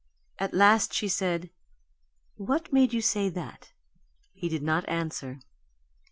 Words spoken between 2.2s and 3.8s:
"What made you say that?"